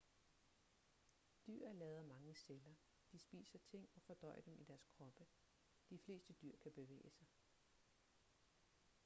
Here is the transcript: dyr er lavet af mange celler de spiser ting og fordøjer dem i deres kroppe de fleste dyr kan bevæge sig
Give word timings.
dyr 1.47 1.67
er 1.67 1.73
lavet 1.73 1.97
af 1.97 2.05
mange 2.05 2.35
celler 2.35 2.73
de 3.11 3.19
spiser 3.19 3.59
ting 3.59 3.89
og 3.95 4.01
fordøjer 4.01 4.41
dem 4.41 4.57
i 4.59 4.63
deres 4.63 4.85
kroppe 4.97 5.25
de 5.89 5.99
fleste 6.05 6.33
dyr 6.33 6.55
kan 6.63 6.71
bevæge 6.71 7.09
sig 7.11 7.27